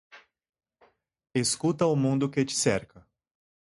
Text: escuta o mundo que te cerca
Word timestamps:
escuta 1.31 1.85
o 1.85 1.95
mundo 1.95 2.27
que 2.27 2.43
te 2.43 2.55
cerca 2.55 3.07